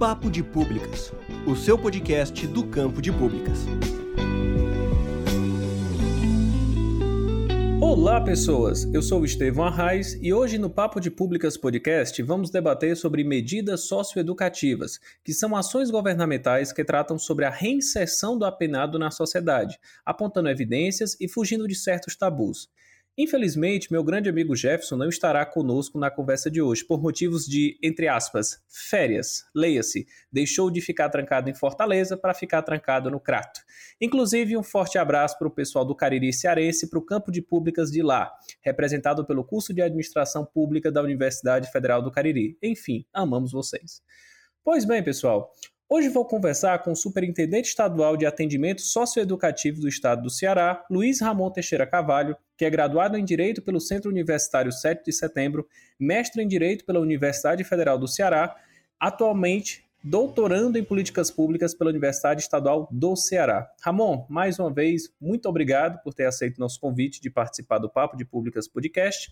[0.00, 1.12] Papo de Públicas,
[1.46, 3.66] o seu podcast do campo de públicas.
[7.78, 8.84] Olá, pessoas!
[8.94, 13.22] Eu sou o Estevão Arraes e hoje no Papo de Públicas Podcast vamos debater sobre
[13.22, 19.78] medidas socioeducativas, que são ações governamentais que tratam sobre a reinserção do apenado na sociedade,
[20.02, 22.70] apontando evidências e fugindo de certos tabus.
[23.22, 27.78] Infelizmente, meu grande amigo Jefferson não estará conosco na conversa de hoje por motivos de,
[27.82, 29.44] entre aspas, férias.
[29.54, 33.60] Leia-se, deixou de ficar trancado em Fortaleza para ficar trancado no Crato.
[34.00, 37.42] Inclusive, um forte abraço para o pessoal do Cariri Cearense e para o campo de
[37.42, 42.56] públicas de lá, representado pelo curso de Administração Pública da Universidade Federal do Cariri.
[42.62, 44.00] Enfim, amamos vocês.
[44.64, 45.52] Pois bem, pessoal,
[45.92, 51.20] Hoje vou conversar com o Superintendente Estadual de Atendimento Socioeducativo do Estado do Ceará, Luiz
[51.20, 55.66] Ramon Teixeira Cavalho, que é graduado em Direito pelo Centro Universitário 7 de Setembro,
[55.98, 58.54] mestre em Direito pela Universidade Federal do Ceará,
[59.00, 63.68] atualmente doutorando em Políticas Públicas pela Universidade Estadual do Ceará.
[63.82, 68.16] Ramon, mais uma vez, muito obrigado por ter aceito nosso convite de participar do Papo
[68.16, 69.28] de Públicas Podcast.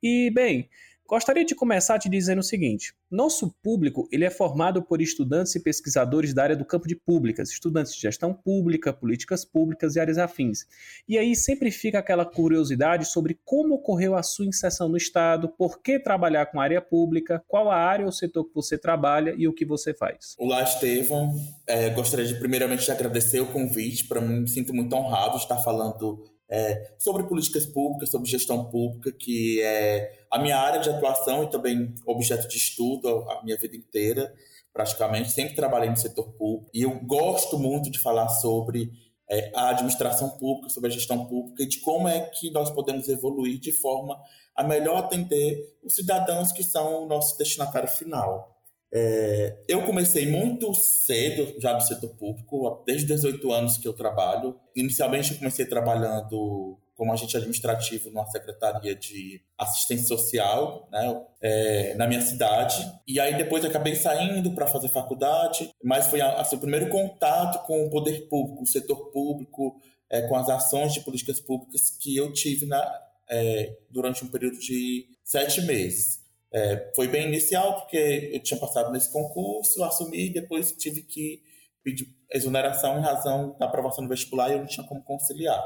[0.00, 0.68] E, bem,
[1.08, 5.62] Gostaria de começar te dizendo o seguinte: nosso público ele é formado por estudantes e
[5.62, 10.18] pesquisadores da área do campo de públicas, estudantes de gestão pública, políticas públicas e áreas
[10.18, 10.66] afins.
[11.08, 15.80] E aí sempre fica aquela curiosidade sobre como ocorreu a sua inserção no Estado, por
[15.80, 19.52] que trabalhar com área pública, qual a área ou setor que você trabalha e o
[19.52, 20.34] que você faz.
[20.38, 21.34] Olá, Estevão.
[21.66, 24.08] É, gostaria de primeiramente agradecer o convite.
[24.08, 28.64] Para mim, me sinto muito honrado de estar falando é, sobre políticas públicas, sobre gestão
[28.70, 33.56] pública, que é a minha área de atuação e também objeto de estudo a minha
[33.56, 34.32] vida inteira,
[34.72, 35.30] praticamente.
[35.30, 38.90] Sempre trabalhei no setor público e eu gosto muito de falar sobre
[39.28, 43.08] é, a administração pública, sobre a gestão pública e de como é que nós podemos
[43.08, 44.16] evoluir de forma
[44.54, 48.55] a melhor atender os cidadãos que são o nosso destinatário final.
[48.92, 54.58] É, eu comecei muito cedo já no setor público, desde 18 anos que eu trabalho.
[54.74, 62.06] Inicialmente eu comecei trabalhando como agente administrativo numa secretaria de assistência social, né, é, na
[62.08, 62.90] minha cidade.
[63.06, 67.84] E aí depois acabei saindo para fazer faculdade, mas foi assim, o primeiro contato com
[67.84, 69.78] o poder público, o setor público,
[70.10, 72.82] é, com as ações de políticas públicas que eu tive na,
[73.28, 76.24] é, durante um período de sete meses.
[76.56, 81.42] É, foi bem inicial, porque eu tinha passado nesse concurso, assumi, depois tive que
[81.84, 85.62] pedir exoneração em razão da aprovação do vestibular e eu não tinha como conciliar.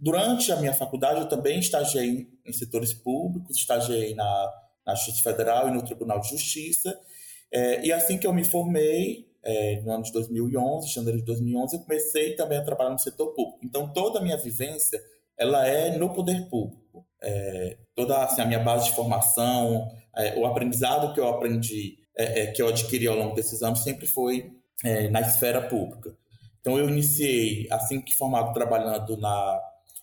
[0.00, 4.52] Durante a minha faculdade, eu também estagiei em setores públicos, estagiei na,
[4.84, 6.98] na Justiça Federal e no Tribunal de Justiça.
[7.52, 11.76] É, e assim que eu me formei, é, no ano de 2011, janeiro de 2011,
[11.76, 13.60] eu comecei também a trabalhar no setor público.
[13.62, 15.00] Então, toda a minha vivência
[15.38, 17.06] ela é no poder público.
[17.22, 22.42] É, toda assim, a minha base de formação, é, o aprendizado que eu aprendi, é,
[22.42, 24.50] é, que eu adquiri ao longo desses anos, sempre foi
[24.82, 26.16] é, na esfera pública.
[26.60, 29.60] Então, eu iniciei, assim que formado, trabalhando na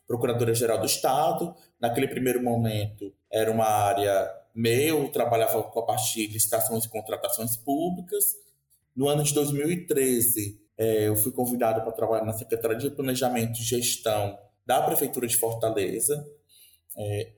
[0.07, 1.53] Procuradoria-Geral do Estado.
[1.81, 7.57] Naquele primeiro momento, era uma área meu, trabalhava com a parte de licitações e contratações
[7.57, 8.35] públicas.
[8.95, 13.63] No ano de 2013, é, eu fui convidado para trabalhar na Secretaria de Planejamento e
[13.63, 16.25] Gestão da Prefeitura de Fortaleza.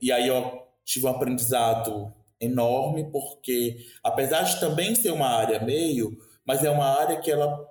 [0.00, 6.16] E aí eu tive um aprendizado enorme, porque apesar de também ser uma área meio,
[6.44, 7.64] mas é uma área que ela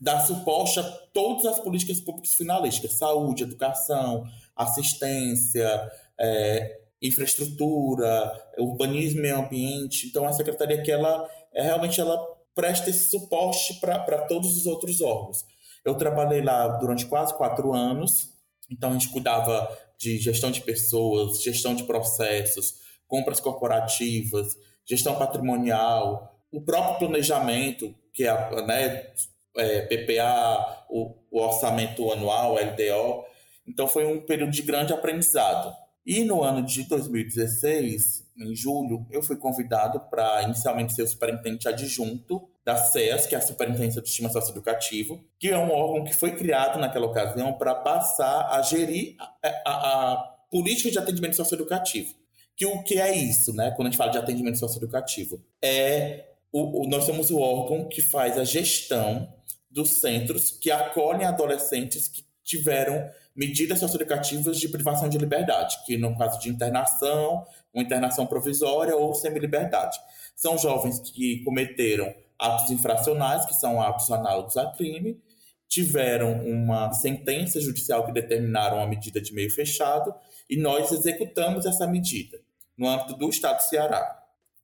[0.00, 0.82] dá suporte a
[1.12, 10.06] todas as políticas públicas finalísticas, saúde, educação, assistência, é, infraestrutura, urbanismo e meio ambiente.
[10.06, 12.18] Então, a secretaria que ela é, realmente ela
[12.54, 15.44] presta esse suporte para todos os outros órgãos.
[15.84, 18.30] Eu trabalhei lá durante quase quatro anos,
[18.70, 22.74] então a gente cuidava de gestão de pessoas, gestão de processos,
[23.10, 24.56] compras corporativas,
[24.86, 29.12] gestão patrimonial, o próprio planejamento, que é, né,
[29.56, 33.24] é PPA, o, o, orçamento anual, LDO.
[33.66, 35.74] Então foi um período de grande aprendizado.
[36.06, 41.68] E no ano de 2016, em julho, eu fui convidado para inicialmente ser o superintendente
[41.68, 46.14] adjunto da SES, que é a Superintendência do Sistema Socioeducativo, que é um órgão que
[46.14, 49.34] foi criado naquela ocasião para passar a gerir a,
[49.66, 50.16] a, a
[50.50, 52.19] política de atendimento socioeducativo.
[52.60, 53.70] Que o que é isso, né?
[53.70, 58.02] Quando a gente fala de atendimento socioeducativo, é o, o, nós somos o órgão que
[58.02, 59.32] faz a gestão
[59.70, 66.14] dos centros que acolhem adolescentes que tiveram medidas socioeducativas de privação de liberdade, que no
[66.18, 69.98] caso de internação, uma internação provisória ou semi-liberdade.
[70.36, 75.18] São jovens que cometeram atos infracionais, que são atos análogos a crime,
[75.66, 80.14] tiveram uma sentença judicial que determinaram uma medida de meio fechado
[80.46, 82.38] e nós executamos essa medida
[82.80, 84.18] no âmbito do Estado do Ceará.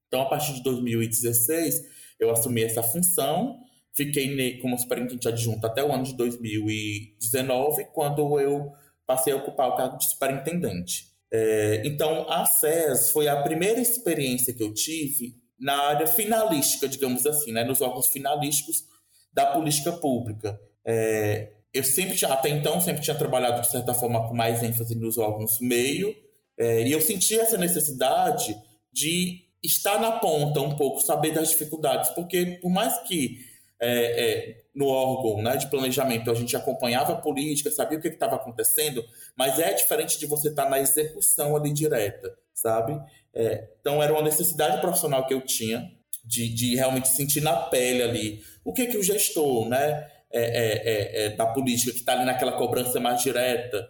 [0.09, 1.83] Então, a partir de 2016,
[2.19, 3.59] eu assumi essa função,
[3.95, 8.73] fiquei como superintendente adjunto até o ano de 2019, quando eu
[9.07, 11.09] passei a ocupar o cargo de superintendente.
[11.31, 17.27] É, então, a SES foi a primeira experiência que eu tive na área finalística, digamos
[17.27, 18.85] assim, né, nos órgãos finalísticos
[19.33, 20.59] da política pública.
[20.85, 24.95] É, eu sempre tinha, até então, sempre tinha trabalhado de certa forma com mais ênfase
[24.95, 26.15] nos órgãos meio,
[26.58, 28.56] é, e eu senti essa necessidade
[28.93, 33.38] de estar na ponta um pouco, saber das dificuldades, porque por mais que
[33.81, 38.08] é, é, no órgão né, de planejamento a gente acompanhava a política, sabia o que
[38.08, 39.05] estava acontecendo,
[39.37, 42.99] mas é diferente de você estar tá na execução ali direta, sabe?
[43.35, 45.91] É, então era uma necessidade profissional que eu tinha
[46.25, 51.25] de, de realmente sentir na pele ali o que que o gestor, né, é, é,
[51.26, 53.88] é, da política que está ali naquela cobrança mais direta,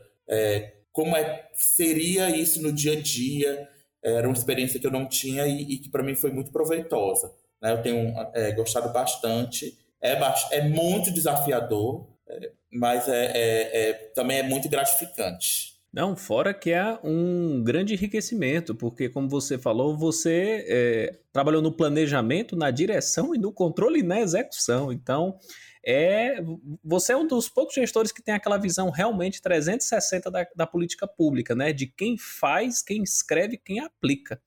[0.96, 3.68] como é seria isso no dia a dia?
[4.02, 7.34] Era uma experiência que eu não tinha e, e que para mim foi muito proveitosa.
[7.60, 7.70] Né?
[7.70, 9.76] Eu tenho é, gostado bastante.
[10.00, 10.18] É,
[10.52, 15.76] é muito desafiador, é, mas é, é, é, também é muito gratificante.
[15.92, 21.72] Não, fora que é um grande enriquecimento, porque, como você falou, você é, trabalhou no
[21.72, 24.90] planejamento, na direção e no controle e na execução.
[24.90, 25.38] Então,
[25.86, 26.38] é
[26.82, 31.06] você é um dos poucos gestores que tem aquela visão realmente 360 da, da política
[31.06, 31.72] pública, né?
[31.72, 34.40] De quem faz, quem escreve, quem aplica.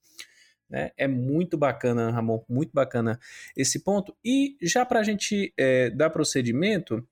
[0.69, 0.91] Né?
[0.97, 3.19] É muito bacana, Ramon, muito bacana
[3.55, 4.15] esse ponto.
[4.23, 7.07] E já para a gente é, dar procedimento,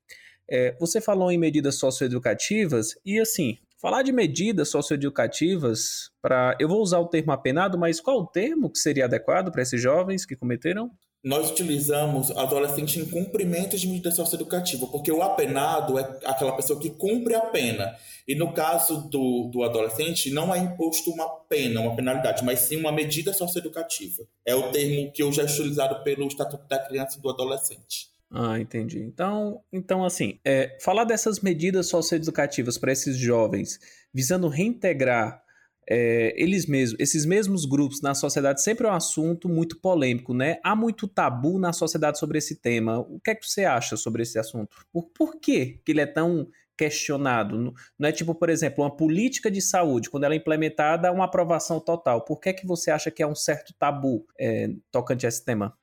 [0.49, 6.55] é, você falou em medidas socioeducativas, e assim, falar de medidas socioeducativas, para.
[6.59, 9.81] Eu vou usar o termo apenado, mas qual o termo que seria adequado para esses
[9.81, 10.91] jovens que cometeram?
[11.23, 16.89] Nós utilizamos adolescente em cumprimento de medida socioeducativa, porque o apenado é aquela pessoa que
[16.89, 17.95] cumpre a pena.
[18.27, 22.77] E no caso do, do adolescente, não é imposto uma pena, uma penalidade, mas sim
[22.77, 24.23] uma medida socioeducativa.
[24.45, 28.09] É o termo que hoje é utilizado pelo Estatuto da Criança e do Adolescente.
[28.29, 28.99] Ah, entendi.
[28.99, 33.79] Então, então assim, é, falar dessas medidas socioeducativas para esses jovens,
[34.13, 35.41] visando reintegrar
[35.89, 40.59] é, eles mesmos, esses mesmos grupos na sociedade sempre é um assunto muito polêmico, né?
[40.63, 42.99] Há muito tabu na sociedade sobre esse tema.
[42.99, 44.75] O que é que você acha sobre esse assunto?
[44.91, 46.47] Por, por que, ele é tão
[46.77, 47.73] questionado?
[47.97, 51.79] Não é tipo, por exemplo, uma política de saúde, quando ela é implementada, uma aprovação
[51.79, 52.25] total.
[52.25, 55.43] Por que é que você acha que é um certo tabu é, tocante a esse
[55.43, 55.73] tema?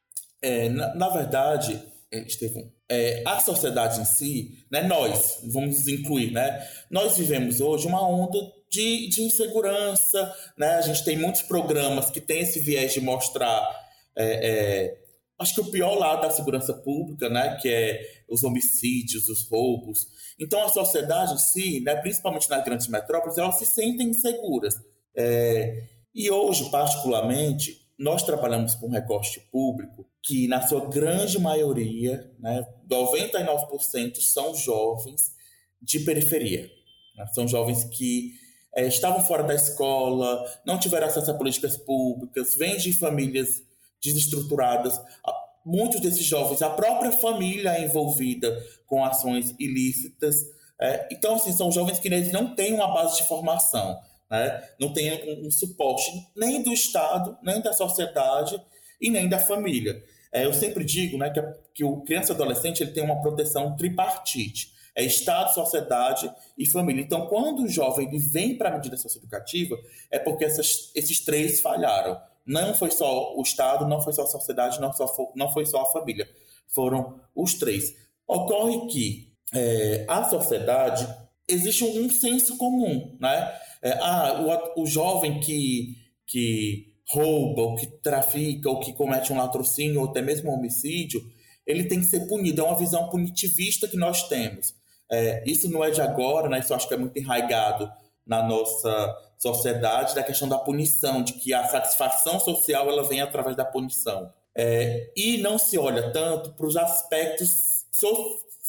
[0.43, 1.83] É, na, na verdade,
[2.23, 8.07] Estevão, é, a sociedade em si, né, nós, vamos incluir, né, nós vivemos hoje uma
[8.07, 8.39] onda
[8.71, 13.69] de, de insegurança, né, a gente tem muitos programas que têm esse viés de mostrar,
[14.17, 14.99] é, é,
[15.39, 20.07] acho que o pior lado da segurança pública, né, que é os homicídios, os roubos.
[20.39, 24.75] Então a sociedade em si, né, principalmente nas grandes metrópoles, elas se sentem inseguras.
[25.17, 32.67] É, e hoje, particularmente, nós trabalhamos com recorte público que, na sua grande maioria, né,
[32.91, 35.33] 99% são jovens
[35.81, 36.69] de periferia.
[37.17, 37.27] Né?
[37.33, 38.33] São jovens que
[38.75, 43.63] é, estavam fora da escola, não tiveram acesso a políticas públicas, vêm de famílias
[44.03, 45.01] desestruturadas.
[45.65, 50.37] Muitos desses jovens, a própria família é envolvida com ações ilícitas.
[50.81, 53.99] É, então, assim, são jovens que eles não têm uma base de formação
[54.31, 54.69] né?
[54.81, 58.61] não tem um, um, suporte nem do Estado, nem da sociedade
[59.01, 60.03] e nem da família.
[60.33, 61.41] É, eu sempre digo né, que,
[61.75, 64.75] que o criança e adolescente ele tem uma proteção tripartite.
[64.97, 67.03] É Estado, sociedade e família.
[67.03, 69.77] Então, quando o jovem ele vem para a medida socioeducativa,
[70.11, 72.21] é porque essas, esses três falharam.
[72.47, 75.83] Não foi só o Estado, não foi só a sociedade, não, só, não foi só
[75.83, 76.29] a família.
[76.69, 77.95] Foram os três.
[78.27, 81.07] Ocorre que é, a sociedade
[81.49, 83.53] existe um, senso comum, né?
[83.83, 85.97] É, ah, o, o jovem que,
[86.27, 91.23] que rouba, ou que trafica, ou que comete um latrocínio, ou até mesmo um homicídio,
[91.67, 92.63] ele tem que ser punido.
[92.63, 94.75] É uma visão punitivista que nós temos.
[95.11, 96.59] É, isso não é de agora, né?
[96.59, 97.91] isso acho que é muito enraigado
[98.27, 103.55] na nossa sociedade, da questão da punição, de que a satisfação social ela vem através
[103.55, 104.33] da punição.
[104.57, 108.07] É, e não se olha tanto para os aspectos so,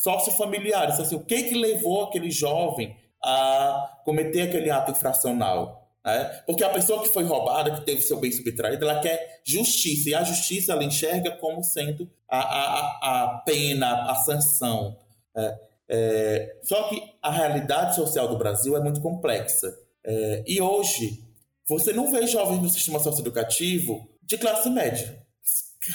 [0.06, 5.90] sociofamiliares, assim, o que que levou aquele jovem a cometer aquele ato infracional.
[6.06, 6.24] Né?
[6.46, 10.14] Porque a pessoa que foi roubada, que teve seu bem subtraído, ela quer justiça, e
[10.14, 14.96] a justiça ela enxerga como sendo a, a, a pena, a sanção.
[15.36, 15.58] Né?
[15.90, 19.76] É, só que a realidade social do Brasil é muito complexa.
[20.04, 21.24] É, e hoje,
[21.68, 25.26] você não vê jovens no sistema socioeducativo de classe média.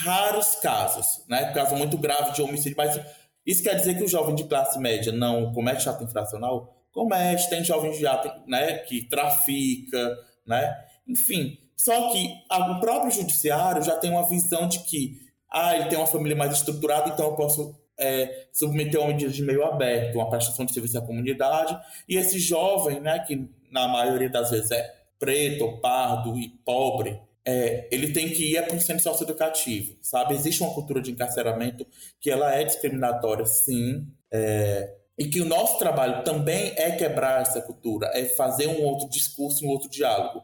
[0.03, 1.51] Raros casos, né?
[1.53, 2.97] Caso muito grave de homicídio, mas
[3.45, 6.81] isso quer dizer que o jovem de classe média não comete ato infracional?
[6.91, 10.75] comete, tem jovens já né, que trafica, né?
[11.07, 15.19] Enfim, só que o próprio judiciário já tem uma visão de que
[15.53, 19.41] Ah, ele tem uma família mais estruturada, então eu posso é, submeter uma medida de
[19.41, 21.77] meio aberto, uma prestação de serviço à comunidade.
[22.07, 27.87] E esse jovem, né, que na maioria das vezes é preto, pardo e pobre, é,
[27.91, 30.35] ele tem que ir para um centro socioeducativo, sabe?
[30.35, 31.85] Existe uma cultura de encarceramento
[32.19, 37.61] que ela é discriminatória, sim, é, e que o nosso trabalho também é quebrar essa
[37.61, 40.43] cultura, é fazer um outro discurso, um outro diálogo,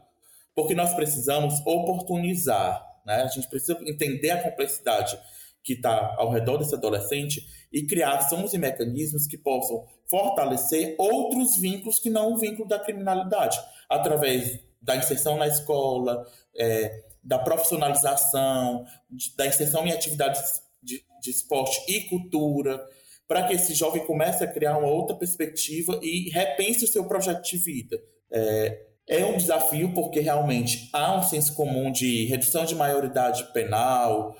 [0.54, 3.22] porque nós precisamos oportunizar, né?
[3.22, 5.18] A gente precisa entender a complexidade
[5.62, 11.58] que está ao redor desse adolescente e criar ações e mecanismos que possam fortalecer outros
[11.58, 16.26] vínculos que não o vínculo da criminalidade, através da inserção na escola,
[16.58, 22.80] é, da profissionalização, de, da inserção em atividades de, de esporte e cultura,
[23.26, 27.42] para que esse jovem comece a criar uma outra perspectiva e repense o seu projeto
[27.42, 28.00] de vida.
[28.32, 34.36] É, é um desafio porque realmente há um senso comum de redução de maioridade penal,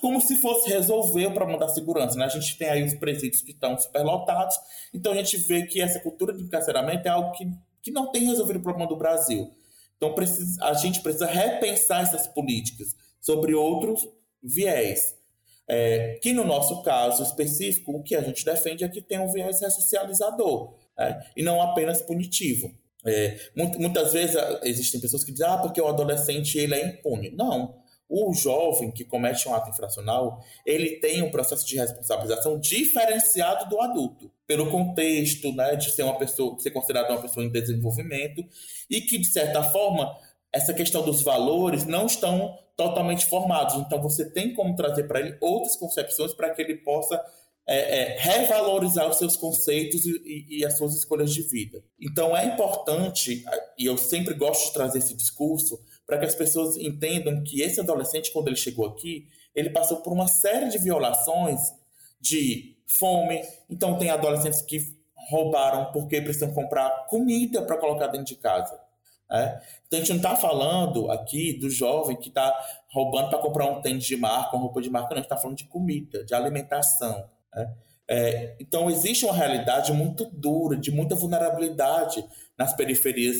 [0.00, 2.16] como se fosse resolver o problema da segurança.
[2.16, 2.24] Né?
[2.24, 4.56] A gente tem aí os presídios que estão superlotados,
[4.94, 7.46] então a gente vê que essa cultura de encarceramento é algo que,
[7.82, 9.50] que não tem resolvido o problema do Brasil.
[9.98, 14.08] Então precisa, a gente precisa repensar essas políticas sobre outros
[14.42, 15.16] viés.
[15.70, 19.30] É, que no nosso caso específico, o que a gente defende é que tem um
[19.30, 21.20] viés ressocializador né?
[21.36, 22.72] e não apenas punitivo.
[23.04, 27.30] É, muitas vezes existem pessoas que dizem, ah, porque o adolescente ele é impune.
[27.30, 27.76] Não.
[28.08, 33.80] O jovem que comete um ato infracional, ele tem um processo de responsabilização diferenciado do
[33.80, 38.42] adulto, pelo contexto, né, de ser uma pessoa, de ser considerado uma pessoa em desenvolvimento
[38.88, 40.16] e que de certa forma
[40.52, 43.74] essa questão dos valores não estão totalmente formados.
[43.74, 47.22] Então você tem como trazer para ele outras concepções para que ele possa
[47.66, 51.84] é, é, revalorizar os seus conceitos e, e, e, as suas escolhas de vida.
[52.00, 53.44] Então é importante,
[53.76, 57.78] e eu sempre gosto de trazer esse discurso, para que as pessoas entendam que esse
[57.78, 61.60] adolescente, quando ele chegou aqui, ele passou por uma série de violações
[62.18, 63.42] de fome.
[63.68, 64.96] Então, tem adolescentes que
[65.28, 68.80] roubaram porque precisam comprar comida para colocar dentro de casa.
[69.30, 69.60] Né?
[69.86, 72.58] Então, a gente não está falando aqui do jovem que está
[72.90, 75.16] roubando para comprar um tênis de marca, uma roupa de marca, não.
[75.16, 77.28] A gente está falando de comida, de alimentação.
[77.54, 77.74] Né?
[78.08, 82.24] É, então, existe uma realidade muito dura, de muita vulnerabilidade
[82.56, 83.36] nas periferias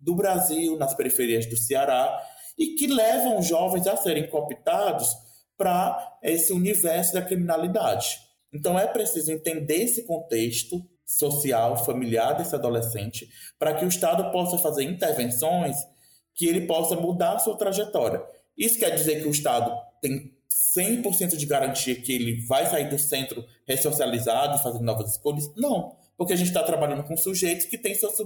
[0.00, 2.20] do Brasil, nas periferias do Ceará,
[2.56, 5.08] e que levam jovens a serem cooptados
[5.56, 8.18] para esse universo da criminalidade.
[8.52, 13.28] Então é preciso entender esse contexto social, familiar desse adolescente,
[13.58, 15.76] para que o Estado possa fazer intervenções
[16.34, 18.22] que ele possa mudar a sua trajetória.
[18.56, 20.36] Isso quer dizer que o Estado tem
[20.76, 25.50] 100% de garantia que ele vai sair do centro ressocializado, fazendo novas escolhas?
[25.56, 28.16] Não, porque a gente está trabalhando com sujeitos que têm suas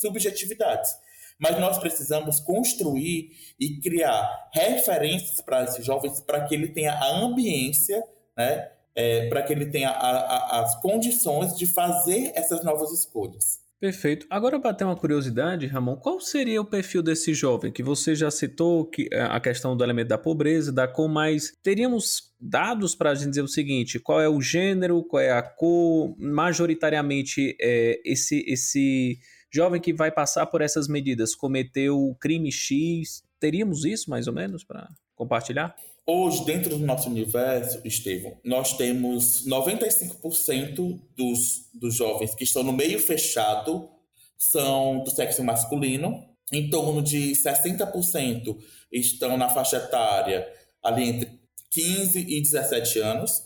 [0.00, 0.90] subjetividades.
[1.38, 7.18] Mas nós precisamos construir e criar referências para esses jovens para que ele tenha a
[7.20, 8.02] ambiência,
[8.36, 13.62] né, é, para que ele tenha a, a, as condições de fazer essas novas escolhas.
[13.82, 14.28] Perfeito.
[14.30, 17.72] Agora, para ter uma curiosidade, Ramon, qual seria o perfil desse jovem?
[17.72, 21.52] Que você já citou que é, a questão do elemento da pobreza, da cor, mas
[21.64, 25.42] teríamos dados para a gente dizer o seguinte: qual é o gênero, qual é a
[25.42, 29.18] cor, majoritariamente é, esse, esse
[29.52, 34.64] jovem que vai passar por essas medidas cometeu crime X, teríamos isso mais ou menos
[34.64, 35.76] para compartilhar?
[36.04, 42.72] Hoje, dentro do nosso universo, Estevão, nós temos 95% dos, dos jovens que estão no
[42.72, 43.88] meio fechado
[44.36, 48.58] são do sexo masculino, em torno de 60%
[48.90, 50.44] estão na faixa etária
[50.82, 51.40] ali entre
[51.70, 53.44] 15 e 17 anos,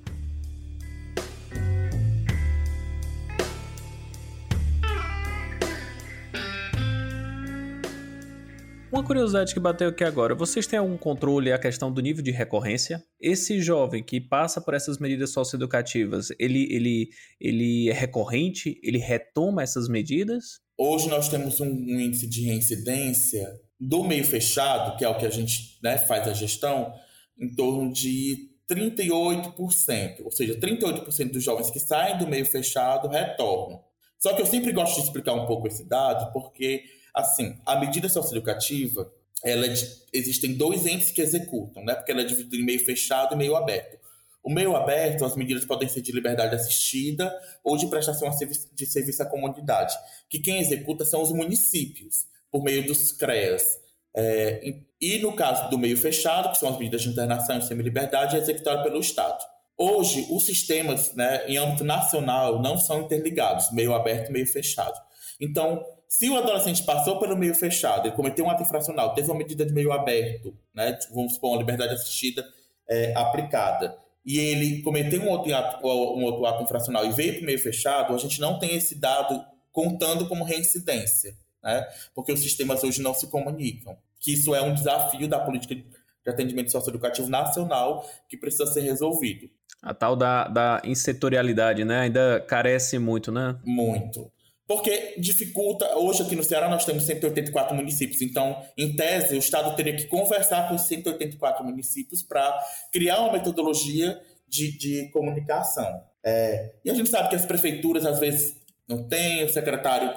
[8.91, 12.29] Uma curiosidade que bateu aqui agora: vocês têm algum controle a questão do nível de
[12.29, 13.01] recorrência?
[13.21, 18.77] Esse jovem que passa por essas medidas socioeducativas, ele, ele, ele é recorrente?
[18.83, 20.59] Ele retoma essas medidas?
[20.77, 23.47] Hoje nós temos um, um índice de reincidência
[23.79, 26.93] do meio fechado, que é o que a gente né, faz a gestão,
[27.39, 30.21] em torno de 38%.
[30.25, 33.79] Ou seja, 38% dos jovens que saem do meio fechado retornam.
[34.19, 38.07] Só que eu sempre gosto de explicar um pouco esse dado, porque Assim, a medida
[38.07, 39.11] socioeducativa,
[39.43, 41.95] ela é de, existem dois entes que executam, né?
[41.95, 43.99] Porque ela é dividida em meio fechado e meio aberto.
[44.43, 47.31] O meio aberto, as medidas podem ser de liberdade assistida
[47.63, 48.29] ou de prestação
[48.73, 49.95] de serviço à comunidade,
[50.29, 53.79] que quem executa são os municípios, por meio dos CREAS.
[54.15, 58.35] É, e no caso do meio fechado, que são as medidas de internação e semi-liberdade,
[58.35, 59.43] é executado pelo Estado.
[59.77, 64.99] Hoje, os sistemas né, em âmbito nacional não são interligados, meio aberto e meio fechado.
[65.39, 69.37] Então, se o adolescente passou pelo meio fechado, ele cometeu um ato infracional, teve uma
[69.37, 72.45] medida de meio aberto, né, vamos supor, uma liberdade assistida
[72.85, 77.43] é, aplicada, e ele cometeu um outro, ato, um outro ato infracional e veio para
[77.43, 79.41] o meio fechado, a gente não tem esse dado
[79.71, 83.95] contando como reincidência, né, porque os sistemas hoje não se comunicam.
[84.19, 89.49] Que isso é um desafio da política de atendimento socioeducativo nacional que precisa ser resolvido.
[89.81, 92.01] A tal da, da insetorialidade, né?
[92.01, 93.57] Ainda carece muito, né?
[93.63, 94.29] Muito
[94.71, 95.97] porque dificulta.
[95.97, 100.05] Hoje aqui no Ceará nós temos 184 municípios, então, em tese, o Estado teria que
[100.05, 102.57] conversar com os 184 municípios para
[102.89, 106.01] criar uma metodologia de, de comunicação.
[106.23, 108.55] É, e a gente sabe que as prefeituras, às vezes,
[108.87, 110.09] não têm, o secretário,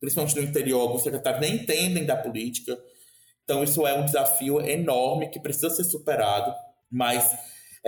[0.00, 2.76] principalmente no interior, alguns secretários nem entendem da política.
[3.44, 6.52] Então, isso é um desafio enorme que precisa ser superado,
[6.90, 7.38] mas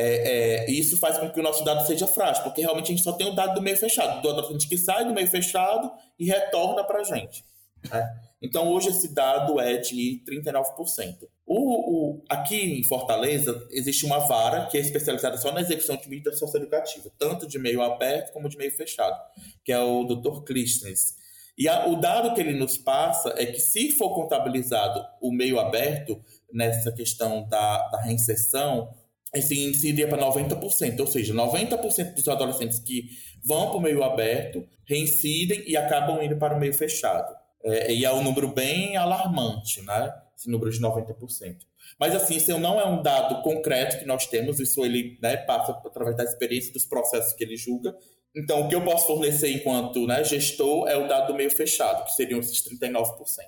[0.00, 3.02] é, é, isso faz com que o nosso dado seja frágil, porque realmente a gente
[3.02, 6.24] só tem o dado do meio fechado, do adolescente que sai do meio fechado e
[6.24, 7.44] retorna para a gente.
[7.90, 8.08] Né?
[8.40, 11.28] Então, hoje esse dado é de 39%.
[11.44, 16.08] O, o, aqui em Fortaleza, existe uma vara que é especializada só na execução de
[16.08, 19.18] medida socioeducativa, tanto de meio aberto como de meio fechado,
[19.64, 20.44] que é o Dr.
[20.44, 21.16] Clístenes.
[21.58, 25.58] E a, o dado que ele nos passa é que, se for contabilizado o meio
[25.58, 28.94] aberto, nessa questão da, da reinserção,
[29.34, 33.10] esse índice iria para 90%, ou seja, 90% dos adolescentes que
[33.44, 37.34] vão para o meio aberto reincidem e acabam indo para o meio fechado.
[37.62, 40.12] É, e é um número bem alarmante, né?
[40.36, 41.56] Esse número de 90%.
[41.98, 45.72] Mas assim, isso não é um dado concreto que nós temos, isso ele né, passa
[45.72, 47.94] através da experiência dos processos que ele julga,
[48.38, 52.04] então, o que eu posso fornecer enquanto né, gestor é o dado do meio fechado,
[52.04, 53.04] que seriam esses 39%.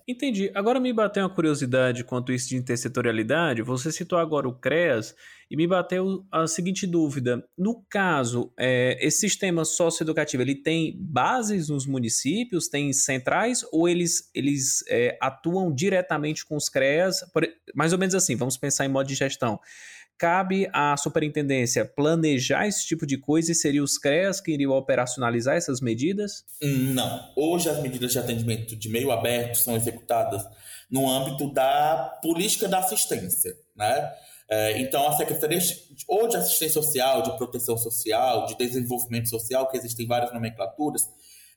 [0.09, 0.51] Entendi.
[0.53, 3.63] Agora me bateu uma curiosidade quanto isso de intersetorialidade.
[3.63, 5.15] Você citou agora o CREAS
[5.49, 7.45] e me bateu a seguinte dúvida.
[7.57, 14.29] No caso, é, esse sistema socioeducativo, ele tem bases nos municípios, tem centrais, ou eles,
[14.35, 17.25] eles é, atuam diretamente com os CREAS?
[17.33, 19.61] Por, mais ou menos assim, vamos pensar em modo de gestão.
[20.21, 25.57] Cabe à superintendência planejar esse tipo de coisa e seriam os CREAS que iriam operacionalizar
[25.57, 26.45] essas medidas?
[26.61, 27.33] Não.
[27.35, 30.45] Hoje as medidas de atendimento de meio aberto são executadas
[30.91, 34.13] no âmbito da política da assistência, né?
[34.51, 35.59] É, então, a Secretaria
[36.07, 41.09] ou de Assistência Social, de Proteção Social, de Desenvolvimento Social, que existem várias nomenclaturas,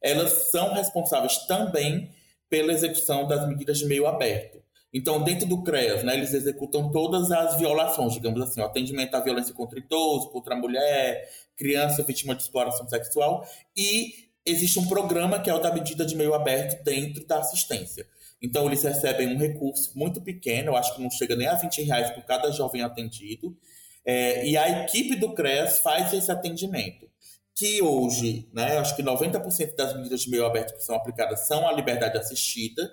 [0.02, 2.10] elas são responsáveis também
[2.50, 4.63] pela execução das medidas de meio aberto.
[4.94, 9.20] Então, dentro do CREAS, né, eles executam todas as violações, digamos assim, o atendimento à
[9.20, 11.28] violência contra idoso, contra a mulher,
[11.58, 13.44] criança vítima de exploração sexual,
[13.76, 14.14] e
[14.46, 18.06] existe um programa que é o da medida de meio aberto dentro da assistência.
[18.40, 21.82] Então, eles recebem um recurso muito pequeno, eu acho que não chega nem a 20
[21.82, 23.58] reais por cada jovem atendido,
[24.06, 27.10] é, e a equipe do CREAS faz esse atendimento.
[27.56, 31.68] Que hoje, né, acho que 90% das medidas de meio aberto que são aplicadas são
[31.68, 32.92] a liberdade assistida,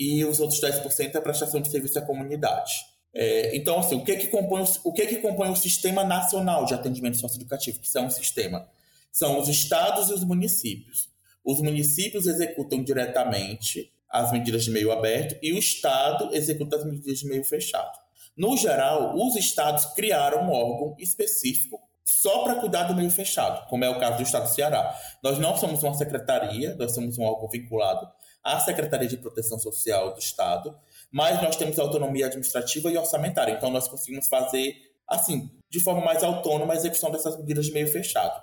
[0.00, 2.72] e os outros 10% é prestação de serviço à comunidade.
[3.12, 6.72] É, então, assim, o que que, compõe, o que que compõe o Sistema Nacional de
[6.72, 8.66] Atendimento Socioeducativo, que é um sistema?
[9.12, 11.10] São os estados e os municípios.
[11.44, 17.18] Os municípios executam diretamente as medidas de meio aberto e o Estado executa as medidas
[17.18, 17.98] de meio fechado.
[18.34, 23.84] No geral, os estados criaram um órgão específico só para cuidar do meio fechado, como
[23.84, 24.98] é o caso do Estado do Ceará.
[25.22, 28.08] Nós não somos uma secretaria, nós somos um órgão vinculado
[28.42, 30.76] à Secretaria de Proteção Social do Estado,
[31.10, 34.74] mas nós temos autonomia administrativa e orçamentária, então nós conseguimos fazer,
[35.08, 38.40] assim, de forma mais autônoma a execução dessas medidas de meio fechado.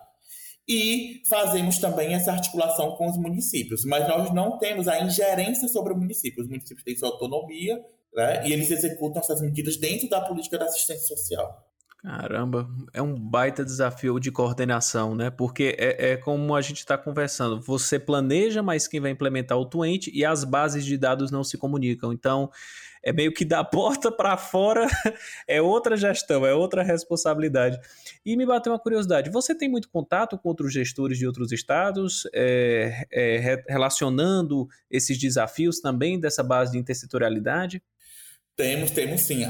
[0.67, 5.93] E fazemos também essa articulação com os municípios, mas nós não temos a ingerência sobre
[5.93, 6.43] o município.
[6.43, 7.81] Os municípios têm sua autonomia
[8.13, 11.66] né, e eles executam essas medidas dentro da política da assistência social.
[11.99, 15.31] Caramba, é um baita desafio de coordenação, né?
[15.31, 17.59] Porque é, é como a gente está conversando.
[17.61, 21.57] Você planeja, mas quem vai implementar o doente e as bases de dados não se
[21.57, 22.13] comunicam.
[22.13, 22.51] Então,
[23.03, 24.87] é meio que da porta para fora
[25.47, 27.79] é outra gestão, é outra responsabilidade.
[28.23, 32.27] E me bateu uma curiosidade: você tem muito contato com outros gestores de outros estados,
[32.33, 37.81] é, é, relacionando esses desafios também dessa base de intersetorialidade?
[38.57, 39.43] Temos, temos sim.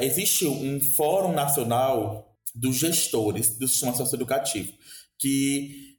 [0.00, 4.72] existe um Fórum Nacional dos Gestores do Sistema Socioeducativo,
[5.18, 5.96] que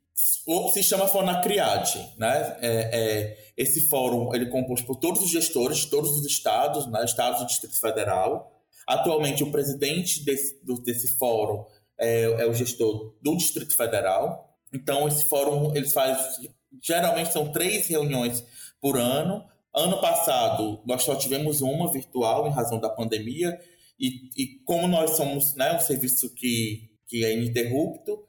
[0.74, 2.00] se chama Fonacriade.
[2.18, 2.58] Né?
[2.62, 6.88] É, é, esse fórum ele é composto por todos os gestores de todos os estados,
[6.88, 7.04] né?
[7.06, 8.52] estados do Distrito Federal.
[8.88, 11.66] Atualmente, o presidente desse, do, desse fórum
[12.00, 14.58] é, é, o gestor do Distrito Federal.
[14.74, 16.50] Então, esse fórum eles fazem,
[16.82, 18.44] geralmente são três reuniões
[18.80, 19.46] por ano,
[19.78, 23.60] Ano passado, nós só tivemos uma virtual em razão da pandemia,
[24.00, 28.24] e, e como nós somos né, um serviço que, que é ininterrupto,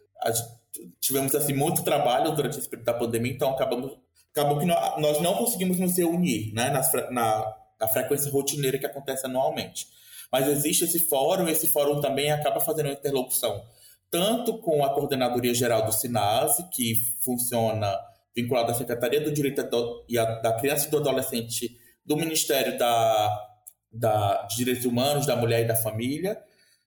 [1.00, 3.96] tivemos assim, muito trabalho durante esse período da pandemia, então acabamos,
[4.30, 9.26] acabou que nós não conseguimos nos reunir né, na, na, na frequência rotineira que acontece
[9.26, 9.86] anualmente.
[10.30, 13.62] Mas existe esse fórum, esse fórum também acaba fazendo uma interlocução
[14.10, 17.94] tanto com a Coordenadoria Geral do SINASE, que funciona
[18.40, 19.60] vinculado à Secretaria do Direito
[20.08, 23.46] e da Criança e do Adolescente do Ministério da,
[23.92, 26.40] da, de Direitos Humanos, da Mulher e da Família,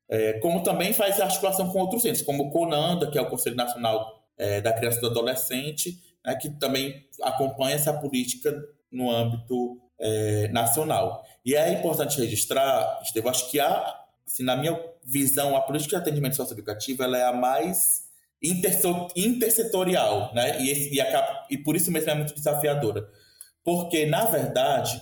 [0.10, 3.56] é, como também faz articulação com outros entes, como o CONANDA, que é o Conselho
[3.56, 8.58] Nacional é, da Criança e do Adolescente, né, que também acompanha essa política
[8.90, 11.24] no âmbito é, nacional.
[11.46, 16.02] E é importante registrar, Estevam, acho que a, assim, na minha visão, a política de
[16.02, 18.01] atendimento socioeducativo ela é a mais
[18.42, 20.62] intersetorial, né?
[20.62, 23.08] E, esse, e, acaba, e por isso mesmo é muito desafiadora.
[23.64, 25.00] Porque, na verdade,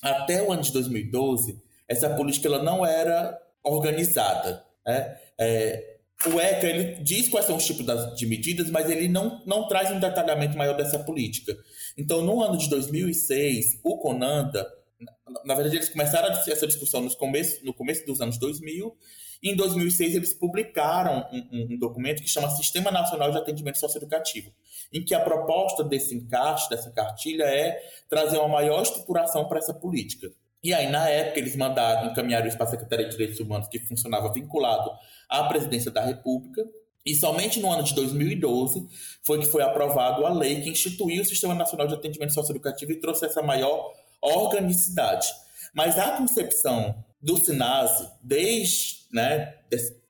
[0.00, 4.64] até o ano de 2012, essa política ela não era organizada.
[4.86, 5.16] Né?
[5.38, 9.42] É, o ECA ele diz quais são os tipos das, de medidas, mas ele não,
[9.46, 11.56] não traz um detalhamento maior dessa política.
[11.96, 14.66] Então, no ano de 2006, o CONANDA,
[15.00, 18.96] na, na verdade, eles começaram essa discussão no começo, no começo dos anos 2000,
[19.42, 24.52] em 2006, eles publicaram um, um, documento que chama Sistema Nacional de Atendimento Socioeducativo,
[24.92, 29.72] em que a proposta desse encaixe, dessa cartilha, é trazer uma maior estruturação para essa
[29.72, 30.28] política.
[30.62, 33.78] E aí, na época, eles mandaram, encaminharam isso para a Secretaria de Direitos Humanos, que
[33.78, 34.90] funcionava vinculado
[35.28, 36.64] à presidência da República.
[37.06, 38.88] E somente no ano de 2012
[39.22, 42.96] foi que foi aprovado a lei que instituiu o Sistema Nacional de Atendimento Socioeducativo e
[42.96, 45.28] trouxe essa maior organicidade.
[45.72, 49.54] Mas a concepção do SINASE, desde né,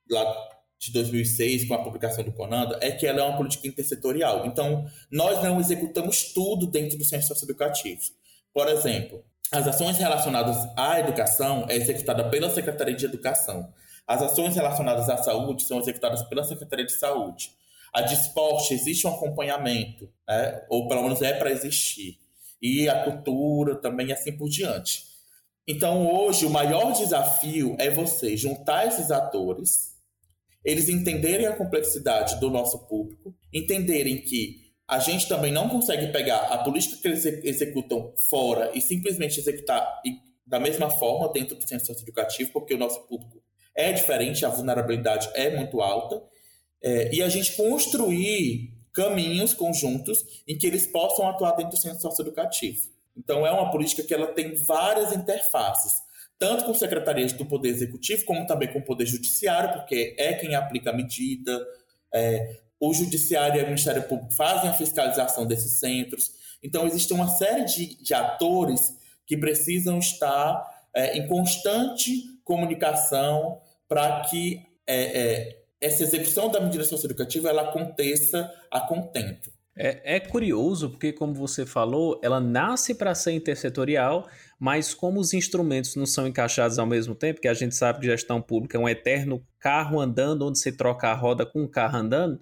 [0.09, 4.45] lá de 2006, com a publicação do Conanda, é que ela é uma política intersetorial.
[4.45, 8.01] Então, nós não executamos tudo dentro do centro socioeducativo.
[8.53, 13.73] Por exemplo, as ações relacionadas à educação é executada pela Secretaria de Educação.
[14.07, 17.51] As ações relacionadas à saúde são executadas pela Secretaria de Saúde.
[17.93, 20.63] A de esporte existe um acompanhamento, né?
[20.69, 22.19] ou pelo menos é para existir.
[22.61, 25.08] E a cultura também, assim por diante.
[25.71, 29.95] Então, hoje, o maior desafio é você juntar esses atores,
[30.65, 36.39] eles entenderem a complexidade do nosso público, entenderem que a gente também não consegue pegar
[36.47, 40.01] a política que eles executam fora e simplesmente executar
[40.43, 43.39] da mesma forma dentro do centro educativo, porque o nosso público
[43.75, 46.19] é diferente, a vulnerabilidade é muito alta,
[46.81, 52.01] é, e a gente construir caminhos conjuntos em que eles possam atuar dentro do centro
[52.01, 52.89] socioeducativo.
[53.19, 56.01] Então, é uma política que ela tem várias interfaces,
[56.37, 60.55] tanto com secretarias do Poder Executivo, como também com o Poder Judiciário, porque é quem
[60.55, 61.67] aplica a medida.
[62.13, 66.31] É, o Judiciário e o Ministério Público fazem a fiscalização desses centros.
[66.63, 74.21] Então, existe uma série de, de atores que precisam estar é, em constante comunicação para
[74.21, 79.51] que é, é, essa execução da medida socioeducativa ela aconteça a contento.
[79.81, 84.27] É, é, curioso porque, como você falou, ela nasce para ser intersetorial,
[84.59, 88.05] mas como os instrumentos não são encaixados ao mesmo tempo, que a gente sabe que
[88.05, 91.95] gestão pública é um eterno carro andando, onde você troca a roda com o carro
[91.97, 92.41] andando,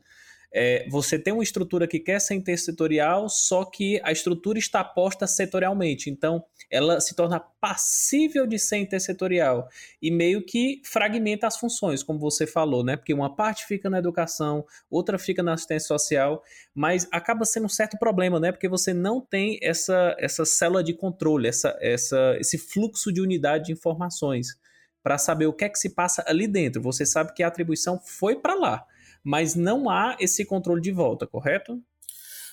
[0.51, 5.27] é, você tem uma estrutura que quer ser intersetorial, só que a estrutura está posta
[5.27, 6.09] setorialmente.
[6.09, 9.67] Então, ela se torna passível de ser intersetorial
[10.01, 12.97] e meio que fragmenta as funções, como você falou, né?
[12.97, 17.69] Porque uma parte fica na educação, outra fica na assistência social, mas acaba sendo um
[17.69, 18.51] certo problema, né?
[18.51, 23.65] Porque você não tem essa, essa célula de controle, essa, essa, esse fluxo de unidade
[23.65, 24.57] de informações
[25.01, 26.81] para saber o que é que se passa ali dentro.
[26.81, 28.85] Você sabe que a atribuição foi para lá,
[29.23, 31.81] mas não há esse controle de volta, correto?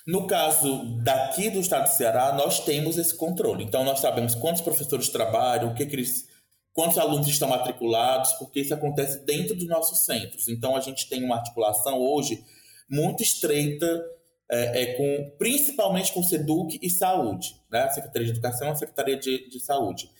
[0.06, 3.64] No caso daqui do estado do Ceará, nós temos esse controle.
[3.64, 6.28] Então, nós sabemos quantos professores trabalham, o que, que eles,
[6.74, 10.48] quantos alunos estão matriculados, porque isso acontece dentro dos nossos centros.
[10.48, 12.44] Então, a gente tem uma articulação hoje
[12.88, 14.04] muito estreita,
[14.50, 17.84] é, é com, principalmente com o SEDUC e Saúde, né?
[17.84, 20.10] a Secretaria de Educação e a Secretaria de, de Saúde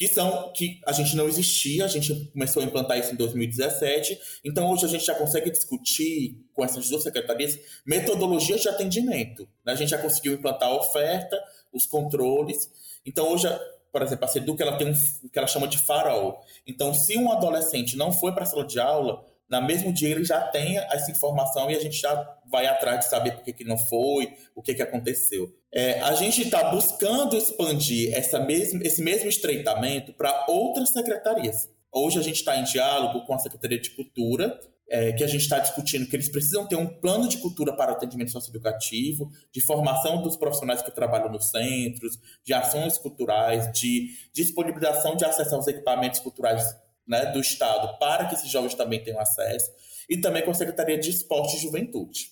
[0.00, 4.18] que são que a gente não existia, a gente começou a implantar isso em 2017,
[4.42, 9.46] então hoje a gente já consegue discutir com essas duas secretarias metodologias de atendimento.
[9.62, 9.74] Né?
[9.74, 11.38] A gente já conseguiu implantar a oferta,
[11.70, 12.70] os controles.
[13.04, 13.46] Então hoje,
[13.92, 16.40] por exemplo, a Seduc ela tem um, o que ela chama de farol.
[16.66, 20.24] Então, se um adolescente não foi para a sala de aula, na mesmo dia ele
[20.24, 23.64] já tem essa informação e a gente já vai atrás de saber por que, que
[23.64, 25.52] não foi, o que, que aconteceu.
[25.72, 31.68] É, a gente está buscando expandir essa mesmo, esse mesmo estreitamento para outras secretarias.
[31.92, 34.56] Hoje a gente está em diálogo com a Secretaria de Cultura,
[34.88, 37.92] é, que a gente está discutindo que eles precisam ter um plano de cultura para
[37.92, 45.16] atendimento socioeducativo, de formação dos profissionais que trabalham nos centros, de ações culturais, de disponibilização
[45.16, 46.64] de acesso aos equipamentos culturais
[47.10, 49.68] né, do Estado para que esses jovens também tenham acesso,
[50.08, 52.28] e também com a Secretaria de Esporte e Juventude.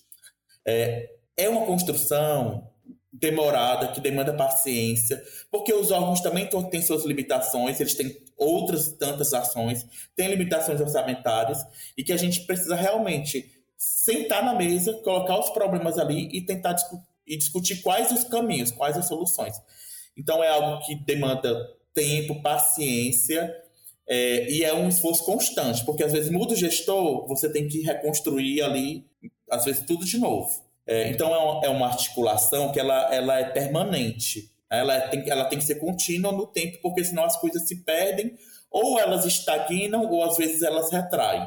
[0.65, 2.71] É, é uma construção
[3.13, 9.35] demorada, que demanda paciência, porque os órgãos também têm suas limitações, eles têm outras tantas
[9.35, 11.59] ações, têm limitações orçamentárias,
[11.97, 16.75] e que a gente precisa realmente sentar na mesa, colocar os problemas ali e tentar
[16.75, 19.55] discu e discutir quais os caminhos, quais as soluções.
[20.17, 21.55] Então é algo que demanda
[21.93, 23.55] tempo, paciência,
[24.09, 27.83] é, e é um esforço constante, porque às vezes muda o gestor, você tem que
[27.83, 29.05] reconstruir ali,
[29.51, 30.51] às vezes tudo de novo.
[30.87, 35.45] É, então é uma, é uma, articulação que ela, ela é permanente, ela tem, ela
[35.45, 38.35] tem que ser contínua no tempo, porque senão as coisas se perdem,
[38.71, 41.47] ou elas estagnam, ou às vezes elas retraem.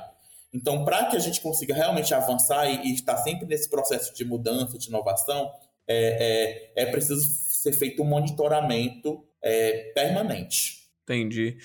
[0.54, 4.24] Então, para que a gente consiga realmente avançar e, e, estar sempre nesse processo de
[4.24, 5.52] mudança, de inovação,
[5.88, 10.82] é, é, é preciso ser feito um monitoramento é, permanente.
[11.04, 11.58] Entendi.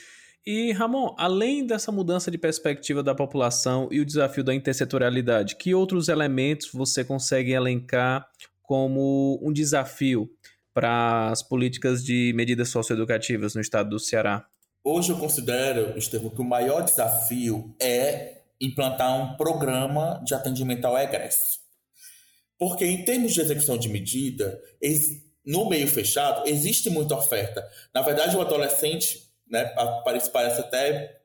[0.46, 5.74] E, Ramon, além dessa mudança de perspectiva da população e o desafio da intersetorialidade, que
[5.74, 8.28] outros elementos você consegue elencar
[8.62, 10.30] como um desafio
[10.72, 14.46] para as políticas de medidas socioeducativas no estado do Ceará?
[14.84, 20.96] Hoje eu considero, Estevam, que o maior desafio é implantar um programa de atendimento ao
[20.96, 21.58] egresso.
[22.56, 24.62] Porque, em termos de execução de medida,
[25.44, 27.68] no meio fechado, existe muita oferta.
[27.92, 29.64] Na verdade, o adolescente né,
[30.04, 31.16] parece, parece até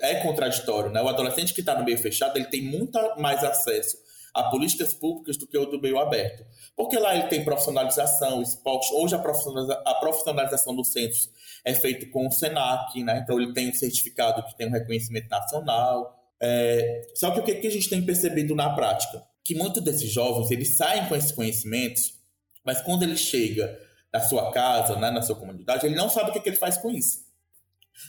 [0.00, 0.90] é contraditório.
[0.90, 1.00] Né?
[1.00, 3.96] O adolescente que está no meio fechado ele tem muito mais acesso
[4.34, 6.44] a políticas públicas do que o do meio aberto.
[6.76, 8.92] Porque lá ele tem profissionalização, esporte.
[8.94, 11.30] Hoje a, profissionaliza, a profissionalização dos centros
[11.64, 13.20] é feita com o SENAC, né?
[13.22, 16.16] então ele tem um certificado que tem um reconhecimento nacional.
[16.40, 17.02] É...
[17.14, 19.24] Só que o que, a gente tem percebido na prática?
[19.44, 22.14] Que muitos desses jovens eles saem com esses conhecimentos,
[22.64, 23.78] mas quando ele chega
[24.12, 26.76] na sua casa, né, na sua comunidade, ele não sabe o que, que ele faz
[26.76, 27.27] com isso.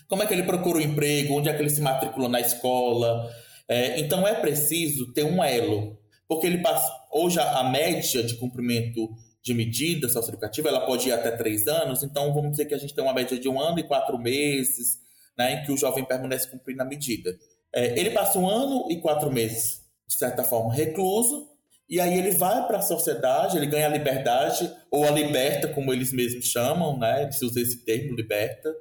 [0.07, 1.35] Como é que ele procura um emprego?
[1.35, 3.29] Onde é que ele se matricula na escola?
[3.67, 5.97] É, então é preciso ter um elo,
[6.27, 9.09] porque ele passa, hoje a, a média de cumprimento
[9.43, 12.93] de medida socioeducativa ela pode ir até três anos, então vamos dizer que a gente
[12.93, 14.97] tem uma média de um ano e quatro meses,
[15.37, 17.37] né, em que o jovem permanece cumprindo a medida.
[17.73, 21.47] É, ele passa um ano e quatro meses, de certa forma, recluso,
[21.87, 25.93] e aí ele vai para a sociedade, ele ganha a liberdade, ou a liberta, como
[25.93, 28.73] eles mesmos chamam, né, eles usam esse termo, liberta,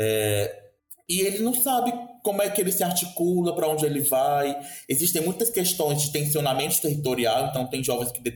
[0.00, 0.70] é,
[1.06, 4.58] e ele não sabe como é que ele se articula, para onde ele vai.
[4.88, 8.30] Existem muitas questões de tensionamento territorial, então tem jovens que de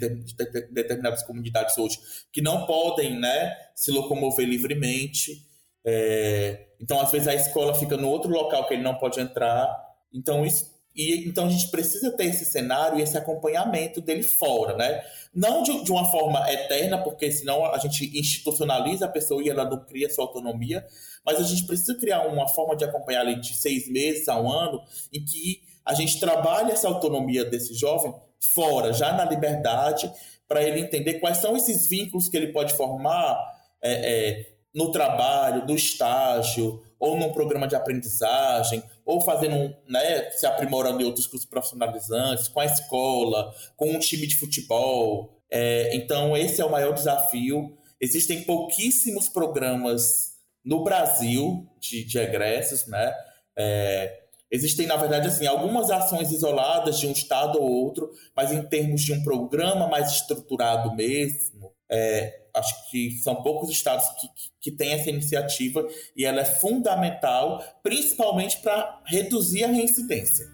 [0.71, 1.99] determinadas comunidades hoje
[2.33, 5.47] que não podem né, se locomover livremente.
[5.87, 9.73] É, então, às vezes, a escola fica no outro local que ele não pode entrar.
[10.13, 14.77] Então, isso e então a gente precisa ter esse cenário e esse acompanhamento dele fora,
[14.77, 15.03] né?
[15.35, 19.69] Não de, de, uma forma eterna, porque senão a gente institucionaliza a pessoa e ela
[19.69, 20.87] não cria sua autonomia,
[21.27, 24.49] mas a gente precisa criar uma forma de acompanhar ali de seis meses a um
[24.51, 24.81] ano,
[25.13, 28.15] em que a gente trabalhe essa autonomia desse jovem
[28.55, 30.11] fora, já na liberdade,
[30.47, 33.37] para ele entender quais são esses vínculos que ele pode formar
[33.83, 40.47] é, é, no trabalho, no estágio, ou num programa de aprendizagem, ou fazendo, né, se
[40.47, 45.41] aprimorando em outros cursos profissionalizantes, com a escola, com um time de futebol.
[45.51, 47.77] É, então, esse é o maior desafio.
[48.01, 53.15] Existem pouquíssimos programas no Brasil de, de egressos, né?
[53.57, 58.63] É, existem, na verdade, assim, algumas ações isoladas de um estado ou outro, mas em
[58.63, 64.51] termos de um programa mais estruturado mesmo, é, acho que são poucos estados que, que,
[64.61, 65.87] que têm essa iniciativa
[66.17, 70.54] e ela é fundamental, principalmente para reduzir a reincidência.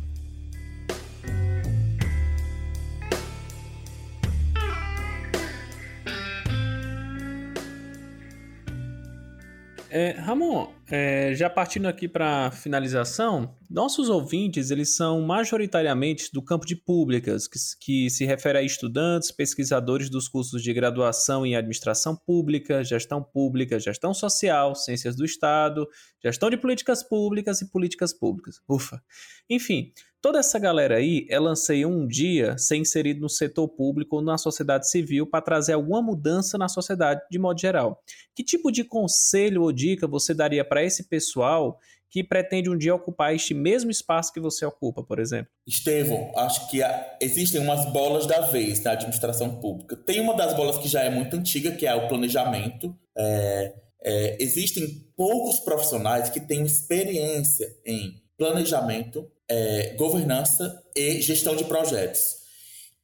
[9.93, 16.65] É, Ramon, é, já partindo aqui para finalização, nossos ouvintes eles são majoritariamente do campo
[16.65, 22.13] de públicas, que, que, se refere a estudantes, pesquisadores dos cursos de graduação em administração
[22.15, 25.87] pública, gestão pública, gestão social, ciências do Estado,
[26.21, 28.59] gestão de políticas públicas e políticas públicas.
[28.67, 29.01] Ufa!
[29.49, 34.21] Enfim, Toda essa galera aí, ela anseia um dia ser inserido no setor público ou
[34.21, 37.99] na sociedade civil para trazer alguma mudança na sociedade de modo geral.
[38.35, 42.93] Que tipo de conselho ou dica você daria para esse pessoal que pretende um dia
[42.93, 45.49] ocupar este mesmo espaço que você ocupa, por exemplo?
[45.65, 49.95] Estevão, acho que há, existem umas bolas da vez na administração pública.
[49.95, 52.93] Tem uma das bolas que já é muito antiga, que é o planejamento.
[53.17, 61.63] É, é, existem poucos profissionais que têm experiência em planejamento, é, governança e gestão de
[61.63, 62.41] projetos.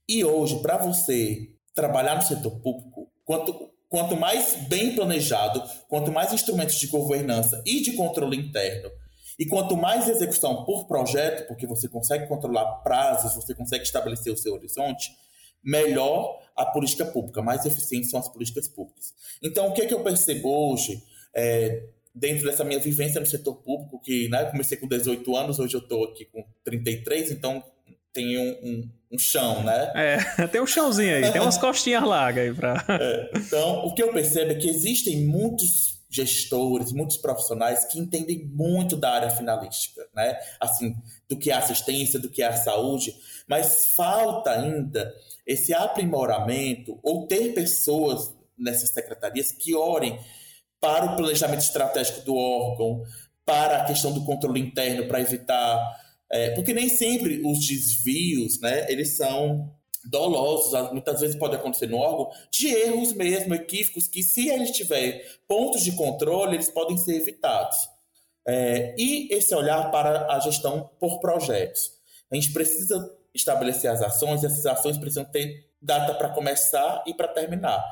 [0.10, 6.34] E hoje, para você trabalhar no setor público, quanto, quanto mais bem planejado, quanto mais
[6.34, 8.90] instrumentos de governança e de controle interno,
[9.40, 14.38] e quanto mais execução por projeto, porque você consegue controlar prazos, você consegue estabelecer o
[14.38, 15.12] seu horizonte,
[15.64, 19.14] melhor a política pública, mais eficientes são as políticas públicas.
[19.44, 21.04] Então, o que, é que eu percebo hoje?
[21.36, 21.84] É,
[22.16, 25.82] dentro dessa minha vivência no setor público, que né, comecei com 18 anos, hoje eu
[25.82, 27.64] estou aqui com 33, então
[28.12, 29.92] tem um, um, chão, né?
[29.96, 32.84] É, tem um chãozinho aí, tem umas costinhas largas aí para.
[32.90, 38.46] É, então, o que eu percebo é que existem muitos gestores, muitos profissionais que entendem
[38.46, 40.38] muito da área finalística, né?
[40.60, 40.96] Assim,
[41.30, 43.16] do que é assistência, do que é a saúde,
[43.48, 45.14] mas falta ainda
[45.46, 50.20] esse aprimoramento ou ter pessoas nessas secretarias que orem
[50.80, 53.04] para o planejamento estratégico do órgão,
[53.46, 55.80] para a questão do controle interno, para evitar.
[56.32, 61.98] É, porque nem sempre os desvios, né, eles são dolosos, muitas vezes pode acontecer no
[61.98, 67.16] órgão, de erros mesmo, equívocos, que se eles tiverem pontos de controle, eles podem ser
[67.16, 67.78] evitados.
[68.48, 71.92] É, e esse olhar para a gestão por projetos.
[72.32, 77.14] A gente precisa estabelecer as ações, e essas ações precisam ter data para começar e
[77.14, 77.84] para terminar.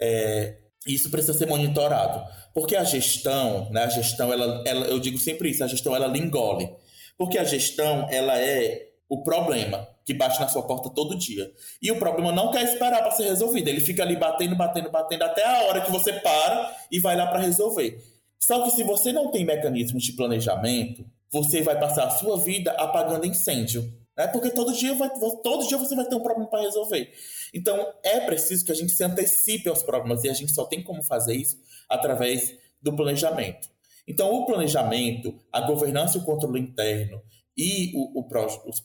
[0.00, 2.24] É, isso precisa ser monitorado.
[2.54, 6.16] Porque a gestão, né, a gestão, ela, ela, eu digo sempre isso, a gestão ela
[6.16, 6.70] engole.
[7.18, 11.52] Porque a gestão, ela é o problema que bate na sua porta todo dia.
[11.82, 13.68] E o problema não quer esperar para ser resolvido.
[13.68, 17.26] Ele fica ali batendo, batendo, batendo até a hora que você para e vai lá
[17.26, 18.02] para resolver.
[18.38, 22.70] Só que se você não tem mecanismos de planejamento, você vai passar a sua vida
[22.72, 23.92] apagando incêndio.
[24.16, 24.26] Né?
[24.28, 25.10] Porque todo dia, vai,
[25.42, 27.12] todo dia você vai ter um problema para resolver.
[27.52, 30.82] Então, é preciso que a gente se antecipe aos problemas e a gente só tem
[30.82, 33.68] como fazer isso através do planejamento.
[34.08, 37.20] Então, o planejamento, a governança e o controle interno
[37.56, 38.26] e o, o
[38.66, 38.82] os,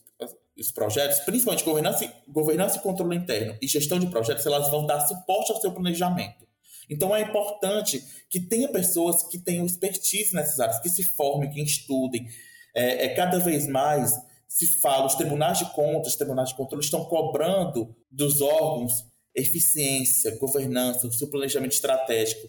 [0.57, 4.99] os, projetos, principalmente governança, governança e controle interno e gestão de projetos, elas vão dar
[5.07, 6.45] suporte ao seu planejamento.
[6.89, 11.61] Então, é importante que tenha pessoas que tenham expertise nessas áreas, que se formem, que
[11.61, 12.27] estudem.
[12.75, 14.13] É, é cada vez mais
[14.47, 19.05] se fala, os tribunais de contas, os tribunais de controle estão cobrando dos órgãos
[19.35, 22.47] eficiência, governança, o seu planejamento estratégico.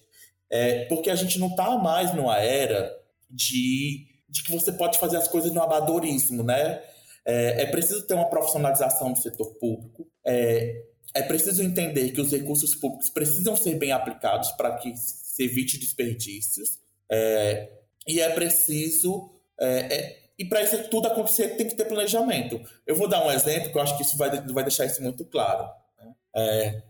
[0.50, 2.94] É, porque a gente não está mais numa era
[3.30, 6.82] de, de que você pode fazer as coisas no amadorismo, né?
[7.24, 10.06] É, é preciso ter uma profissionalização do setor público.
[10.24, 10.84] É,
[11.14, 15.78] é preciso entender que os recursos públicos precisam ser bem aplicados para que se evite
[15.78, 16.78] desperdícios.
[17.10, 17.70] É,
[18.06, 22.60] e é preciso é, é e para isso tudo acontecer, tem que ter planejamento.
[22.86, 25.24] Eu vou dar um exemplo que eu acho que isso vai, vai deixar isso muito
[25.24, 25.68] claro.
[25.96, 26.82] Né?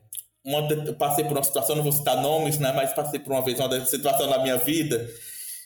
[0.44, 3.58] Uma, passei por uma situação, não vou citar nomes, né, mas passei por uma vez
[3.58, 5.08] uma situação na minha vida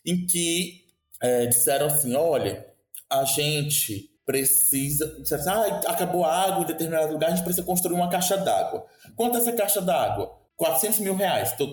[0.06, 0.84] em que
[1.20, 2.64] é, disseram assim: olha,
[3.10, 5.16] a gente precisa.
[5.20, 8.86] Assim, ah, acabou a água em determinado lugar, a gente precisa construir uma caixa d'água.
[9.16, 10.38] Quanto é essa caixa d'água?
[10.56, 11.52] 400 mil reais.
[11.52, 11.66] Tô,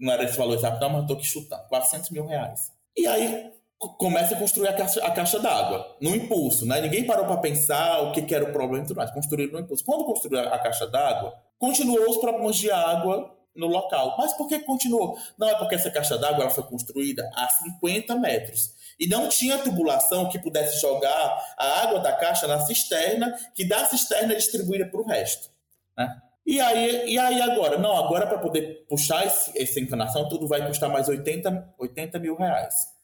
[0.00, 1.68] não era esse valor exato, não, mas estou aqui chutando.
[1.68, 2.72] 400 mil reais.
[2.96, 6.80] E aí começa a construir a caixa, caixa d'água, no impulso, né?
[6.82, 9.10] Ninguém parou para pensar o que, que, era o problema e tudo mais.
[9.10, 9.84] Construíram no impulso.
[9.84, 14.16] Quando construiu a, caixa d'água, continuou os problemas de água no local.
[14.18, 15.16] Mas por que continuou?
[15.38, 20.28] Não é porque essa caixa d'água foi construída a 50 metros e não tinha tubulação
[20.28, 25.06] que pudesse jogar a água da caixa na cisterna, que da cisterna distribuída para o
[25.06, 25.48] resto.
[25.96, 26.20] Né?
[26.46, 27.78] E, aí, e aí agora?
[27.78, 32.36] Não, agora para poder puxar esse, essa encanação, tudo vai custar mais 80, 80 mil
[32.36, 32.99] reais.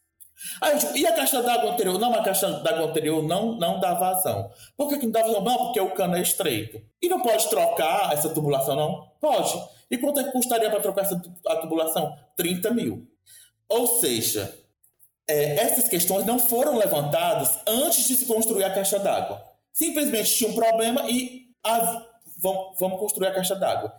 [0.60, 1.98] Aí, e a caixa d'água anterior?
[1.98, 4.50] Não, a caixa d'água anterior não, não dá vazão.
[4.76, 5.42] Por que, que não dá vazão?
[5.42, 6.80] Não, porque o cano é estreito.
[7.00, 9.08] E não pode trocar essa tubulação, não?
[9.20, 9.52] Pode.
[9.90, 12.16] E quanto é que custaria para trocar essa a tubulação?
[12.36, 13.06] 30 mil.
[13.68, 14.54] Ou seja,
[15.28, 19.42] é, essas questões não foram levantadas antes de se construir a caixa d'água.
[19.72, 21.46] Simplesmente tinha um problema e
[22.38, 23.92] vamos, vamos construir a caixa d'água.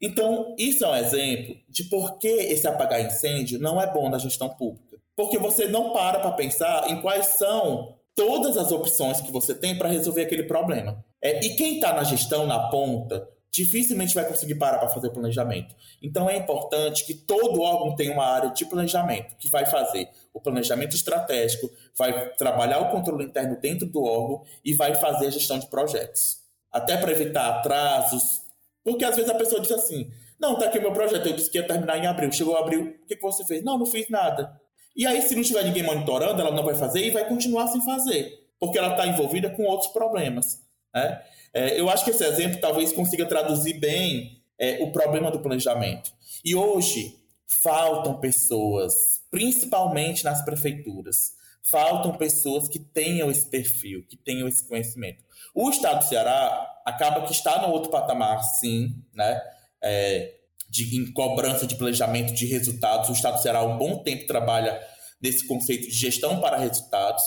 [0.00, 4.18] Então, isso é um exemplo de por que esse apagar incêndio não é bom na
[4.18, 4.98] gestão pública.
[5.16, 9.76] Porque você não para para pensar em quais são todas as opções que você tem
[9.76, 11.04] para resolver aquele problema.
[11.22, 15.12] É, e quem está na gestão, na ponta, dificilmente vai conseguir parar para fazer o
[15.12, 15.74] planejamento.
[16.02, 20.40] Então é importante que todo órgão tenha uma área de planejamento que vai fazer o
[20.40, 25.58] planejamento estratégico, vai trabalhar o controle interno dentro do órgão e vai fazer a gestão
[25.58, 26.42] de projetos.
[26.72, 28.42] Até para evitar atrasos,
[28.82, 31.58] porque às vezes a pessoa diz assim: não, tá aqui meu projeto, eu disse que
[31.58, 32.32] ia terminar em abril.
[32.32, 33.62] Chegou abril, o que, que você fez?
[33.62, 34.60] Não, não fiz nada.
[34.96, 37.80] E aí, se não tiver ninguém monitorando, ela não vai fazer e vai continuar sem
[37.82, 40.62] fazer, porque ela está envolvida com outros problemas.
[40.94, 41.20] Né?
[41.52, 46.12] É, eu acho que esse exemplo talvez consiga traduzir bem é, o problema do planejamento.
[46.44, 47.18] E hoje
[47.62, 51.32] faltam pessoas, principalmente nas prefeituras,
[51.62, 55.24] faltam pessoas que tenham esse perfil, que tenham esse conhecimento.
[55.54, 59.40] O Estado do Ceará acaba que está no outro patamar, sim, né?
[59.82, 60.34] É,
[60.74, 63.08] de, em cobrança de planejamento de resultados.
[63.08, 64.80] O Estado há um bom tempo trabalha
[65.22, 67.22] nesse conceito de gestão para resultados.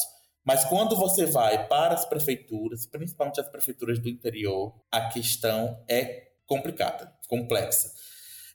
[0.46, 6.28] Mas quando você vai para as prefeituras, principalmente as prefeituras do interior, a questão é
[6.46, 7.90] complicada, complexa.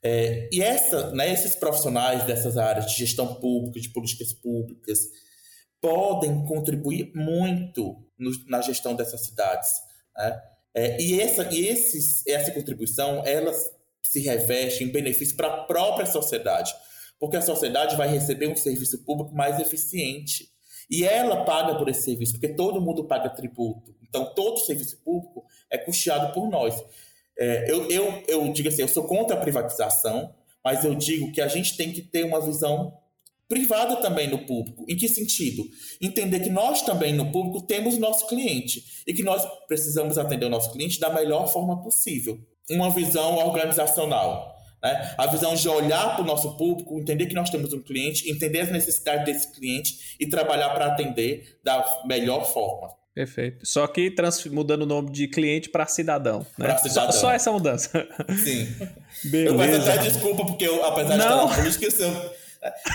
[0.03, 4.99] É, e essa, né, esses profissionais dessas áreas de gestão pública, de políticas públicas,
[5.81, 9.71] podem contribuir muito no, na gestão dessas cidades.
[10.17, 10.41] Né?
[10.75, 13.53] É, e essa, e esses, essa contribuição, ela
[14.03, 16.73] se reveste em benefício para a própria sociedade,
[17.19, 20.51] porque a sociedade vai receber um serviço público mais eficiente
[20.91, 23.95] e ela paga por esse serviço, porque todo mundo paga tributo.
[24.03, 26.75] Então, todo serviço público é custeado por nós.
[27.39, 31.41] É, eu, eu, eu digo assim, eu sou contra a privatização, mas eu digo que
[31.41, 32.93] a gente tem que ter uma visão
[33.49, 34.85] privada também no público.
[34.89, 35.65] Em que sentido?
[36.01, 40.51] Entender que nós também no público temos nosso cliente e que nós precisamos atender o
[40.51, 42.39] nosso cliente da melhor forma possível.
[42.71, 44.53] Uma visão organizacional.
[44.83, 45.15] Né?
[45.17, 48.61] A visão de olhar para o nosso público, entender que nós temos um cliente, entender
[48.61, 52.91] as necessidades desse cliente e trabalhar para atender da melhor forma.
[53.15, 53.65] Perfeito.
[53.67, 54.45] Só que trans...
[54.47, 56.47] mudando o nome de cliente para cidadão.
[56.59, 56.67] Né?
[56.67, 57.13] Pra cidadão.
[57.13, 58.09] Só, só, essa mudança.
[58.43, 58.75] Sim.
[59.25, 59.55] Beleza.
[59.55, 61.17] Eu peço até desculpa, porque eu, apesar Não.
[61.17, 62.33] de estar na política, eu,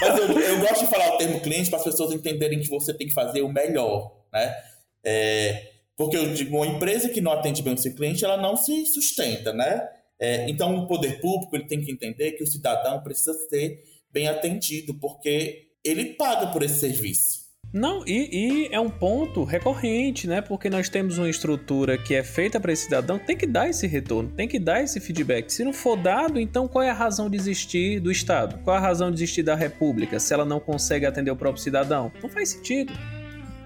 [0.01, 2.93] mas eu, eu, gosto de falar o termo cliente para as pessoas entenderem que você
[2.93, 4.11] tem que fazer o melhor.
[4.34, 4.55] Né?
[5.03, 8.55] É, porque eu digo, uma empresa que não atende bem o seu cliente, ela não
[8.55, 9.81] se sustenta, né?
[10.19, 13.81] É, então, o poder público ele tem que entender que o cidadão precisa ser
[14.11, 17.47] bem atendido, porque ele paga por esse serviço.
[17.73, 20.39] Não, e, e, é um ponto recorrente, né?
[20.39, 23.85] Porque nós temos uma estrutura que é feita para esse cidadão, tem que dar esse
[23.85, 25.49] retorno, tem que dar esse feedback.
[25.51, 28.59] Se não for dado, então qual é a razão de existir do Estado?
[28.63, 31.61] Qual é a razão de existir da República se ela não consegue atender o próprio
[31.61, 32.11] cidadão?
[32.21, 32.93] Não faz sentido.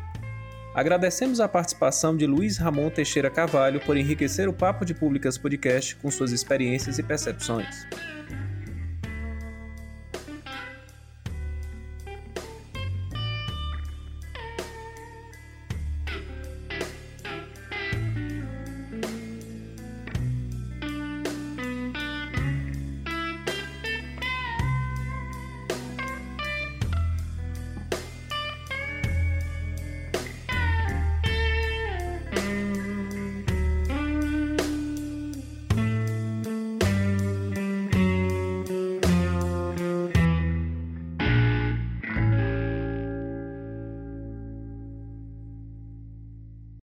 [0.75, 5.95] Agradecemos a participação de Luiz Ramon Teixeira Cavalho por enriquecer o Papo de Públicas Podcast
[5.95, 7.87] com suas experiências e percepções.